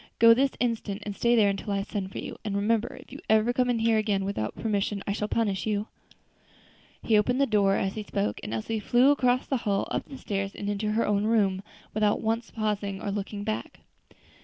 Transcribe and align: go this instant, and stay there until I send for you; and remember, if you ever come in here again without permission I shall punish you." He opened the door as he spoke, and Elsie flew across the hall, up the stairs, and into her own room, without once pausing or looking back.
go 0.17 0.33
this 0.33 0.49
instant, 0.59 1.03
and 1.05 1.15
stay 1.15 1.35
there 1.35 1.47
until 1.51 1.71
I 1.71 1.83
send 1.83 2.11
for 2.11 2.17
you; 2.17 2.35
and 2.43 2.55
remember, 2.55 2.95
if 2.99 3.11
you 3.11 3.19
ever 3.29 3.53
come 3.53 3.69
in 3.69 3.77
here 3.77 3.99
again 3.99 4.25
without 4.25 4.55
permission 4.55 5.03
I 5.05 5.11
shall 5.13 5.27
punish 5.27 5.67
you." 5.67 5.89
He 7.03 7.19
opened 7.19 7.39
the 7.39 7.45
door 7.45 7.75
as 7.75 7.93
he 7.93 8.01
spoke, 8.01 8.39
and 8.41 8.51
Elsie 8.51 8.79
flew 8.79 9.11
across 9.11 9.45
the 9.45 9.57
hall, 9.57 9.87
up 9.91 10.05
the 10.07 10.17
stairs, 10.17 10.55
and 10.55 10.67
into 10.71 10.93
her 10.93 11.05
own 11.05 11.25
room, 11.25 11.61
without 11.93 12.19
once 12.19 12.49
pausing 12.49 12.99
or 12.99 13.11
looking 13.11 13.43
back. 13.43 13.81